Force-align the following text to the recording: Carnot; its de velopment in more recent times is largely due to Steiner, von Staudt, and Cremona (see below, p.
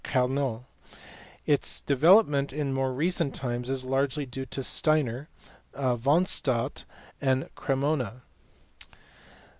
Carnot; 0.03 0.63
its 1.45 1.79
de 1.79 1.95
velopment 1.95 2.51
in 2.51 2.73
more 2.73 2.91
recent 2.91 3.35
times 3.35 3.69
is 3.69 3.85
largely 3.85 4.25
due 4.25 4.47
to 4.47 4.63
Steiner, 4.63 5.29
von 5.75 6.25
Staudt, 6.25 6.85
and 7.21 7.53
Cremona 7.53 8.23
(see 8.23 8.89
below, 8.89 8.91
p. 8.93 8.97